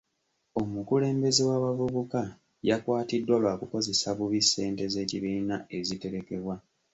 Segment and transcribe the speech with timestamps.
[0.61, 2.21] Omukulembeze w'abavubuka
[2.69, 6.55] yakwatiddwa lwa kukozesa bubi ssente z'ekibiina eziterekebwa.